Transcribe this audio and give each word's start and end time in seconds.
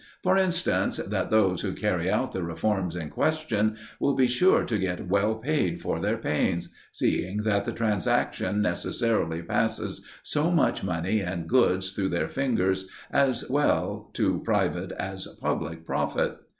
For 0.23 0.35
instance, 0.35 0.97
that 0.97 1.29
those 1.29 1.61
who 1.61 1.73
carry 1.73 2.09
out 2.09 2.31
the 2.31 2.41
reforms 2.41 2.95
in 2.95 3.11
question 3.11 3.77
will 3.99 4.15
be 4.15 4.25
sure 4.25 4.63
to 4.65 4.79
get 4.79 5.07
well 5.09 5.35
paid 5.35 5.79
for 5.79 5.99
their 5.99 6.17
pains; 6.17 6.69
seeing 6.91 7.43
that 7.43 7.65
the 7.65 7.71
transaction 7.71 8.63
necessarily 8.63 9.43
passes 9.43 10.03
so 10.23 10.49
much 10.49 10.83
money 10.83 11.19
and 11.19 11.47
goods 11.47 11.91
through 11.91 12.09
their 12.09 12.29
fingers, 12.29 12.89
as 13.11 13.47
well 13.47 14.09
to 14.13 14.39
private, 14.43 14.91
as 14.93 15.27
public 15.39 15.85
profit. 15.85 16.35